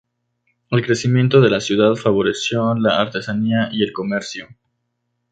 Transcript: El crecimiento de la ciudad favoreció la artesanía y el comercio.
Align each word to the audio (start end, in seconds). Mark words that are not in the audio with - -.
El 0.71 0.83
crecimiento 0.83 1.41
de 1.41 1.51
la 1.51 1.61
ciudad 1.61 1.93
favoreció 1.93 2.73
la 2.73 2.99
artesanía 2.99 3.69
y 3.71 3.83
el 3.83 3.93
comercio. 3.93 4.47